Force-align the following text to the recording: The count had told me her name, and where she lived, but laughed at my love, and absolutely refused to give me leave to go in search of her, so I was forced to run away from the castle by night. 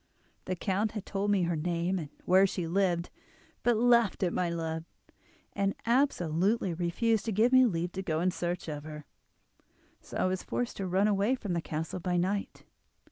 The 0.45 0.55
count 0.55 0.93
had 0.93 1.05
told 1.05 1.29
me 1.29 1.43
her 1.43 1.55
name, 1.55 1.99
and 1.99 2.09
where 2.25 2.47
she 2.47 2.65
lived, 2.65 3.11
but 3.61 3.77
laughed 3.77 4.23
at 4.23 4.33
my 4.33 4.49
love, 4.49 4.83
and 5.53 5.75
absolutely 5.85 6.73
refused 6.73 7.25
to 7.25 7.31
give 7.31 7.51
me 7.53 7.67
leave 7.67 7.91
to 7.91 8.01
go 8.01 8.19
in 8.19 8.31
search 8.31 8.67
of 8.67 8.83
her, 8.83 9.05
so 10.01 10.17
I 10.17 10.25
was 10.25 10.41
forced 10.41 10.77
to 10.77 10.87
run 10.87 11.07
away 11.07 11.35
from 11.35 11.53
the 11.53 11.61
castle 11.61 11.99
by 11.99 12.17
night. 12.17 12.65